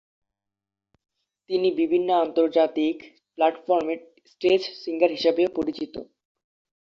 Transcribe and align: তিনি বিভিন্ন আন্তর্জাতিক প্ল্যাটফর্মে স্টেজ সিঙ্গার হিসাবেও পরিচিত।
তিনি 1.49 1.69
বিভিন্ন 1.79 2.09
আন্তর্জাতিক 2.23 2.95
প্ল্যাটফর্মে 3.37 3.95
স্টেজ 4.31 4.61
সিঙ্গার 4.83 5.11
হিসাবেও 5.11 5.49
পরিচিত। 5.57 5.93